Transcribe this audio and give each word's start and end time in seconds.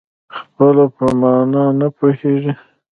خپله 0.35 0.85
په 0.95 1.05
مانا 1.19 1.65
نه 1.79 1.87
پوهېږي. 1.97 2.53